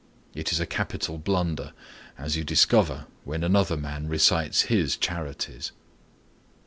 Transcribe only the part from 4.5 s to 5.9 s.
his charities.